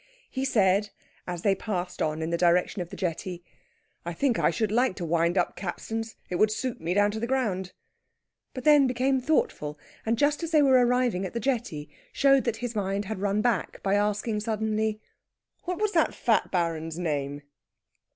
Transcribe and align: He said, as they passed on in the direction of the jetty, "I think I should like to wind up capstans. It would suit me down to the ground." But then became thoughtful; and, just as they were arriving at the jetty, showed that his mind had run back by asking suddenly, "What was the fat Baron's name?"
He 0.31 0.45
said, 0.45 0.89
as 1.27 1.43
they 1.43 1.53
passed 1.53 2.01
on 2.01 2.23
in 2.23 2.31
the 2.31 2.35
direction 2.35 2.81
of 2.81 2.89
the 2.89 2.95
jetty, 2.95 3.43
"I 4.03 4.13
think 4.13 4.39
I 4.39 4.49
should 4.49 4.71
like 4.71 4.95
to 4.95 5.05
wind 5.05 5.37
up 5.37 5.55
capstans. 5.55 6.15
It 6.27 6.37
would 6.37 6.51
suit 6.51 6.81
me 6.81 6.95
down 6.95 7.11
to 7.11 7.19
the 7.19 7.27
ground." 7.27 7.73
But 8.55 8.63
then 8.63 8.87
became 8.87 9.21
thoughtful; 9.21 9.77
and, 10.03 10.17
just 10.17 10.41
as 10.41 10.49
they 10.49 10.63
were 10.63 10.83
arriving 10.83 11.23
at 11.23 11.35
the 11.35 11.39
jetty, 11.39 11.87
showed 12.11 12.45
that 12.45 12.57
his 12.65 12.75
mind 12.75 13.05
had 13.05 13.19
run 13.19 13.43
back 13.43 13.83
by 13.83 13.93
asking 13.93 14.39
suddenly, 14.39 14.99
"What 15.65 15.79
was 15.79 15.91
the 15.91 16.05
fat 16.05 16.49
Baron's 16.49 16.97
name?" 16.97 17.43